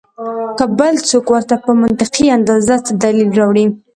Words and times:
کۀ 0.57 0.65
بل 0.79 0.95
څوک 1.09 1.25
ورته 1.33 1.55
پۀ 1.63 1.71
منطقي 1.81 2.25
انداز 2.35 2.65
څۀ 2.85 2.91
دليل 3.03 3.29
راوړي 3.39 3.65